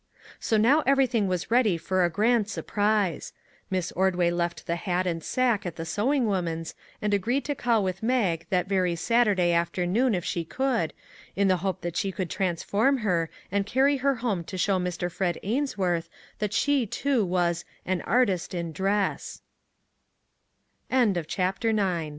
[0.39, 3.33] So now everything was ready for a grand sur prise.
[3.69, 7.83] Miss Ordway left the hat and sack at the sewing woman's and agreed to call
[7.83, 10.91] with Mag that very Saturday afternoon, if she could,
[11.35, 15.11] in the hope that she could transform her and carry her home to show Mr.
[15.11, 16.07] Fred Ainswort